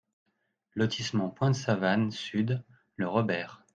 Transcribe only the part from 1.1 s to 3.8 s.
Pointe Savane Sud, Le Robert